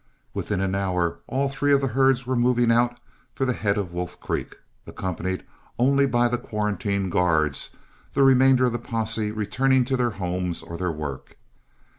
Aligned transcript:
Within 0.33 0.61
an 0.61 0.73
hour 0.73 1.19
all 1.27 1.47
three 1.47 1.71
of 1.71 1.79
the 1.81 1.89
herds 1.89 2.25
were 2.25 2.35
moving 2.35 2.71
out 2.71 2.97
for 3.35 3.45
the 3.45 3.53
head 3.53 3.77
of 3.77 3.93
Wolf 3.93 4.19
Creek, 4.19 4.57
accompanied 4.87 5.43
only 5.77 6.07
by 6.07 6.27
the 6.27 6.39
quarantine 6.39 7.11
guards, 7.11 7.69
the 8.13 8.23
remainder 8.23 8.65
of 8.65 8.71
the 8.71 8.79
posse 8.79 9.29
returning 9.29 9.85
to 9.85 9.95
their 9.95 10.09
homes 10.17 10.63
or 10.63 10.75
their 10.75 10.91
work. 10.91 11.37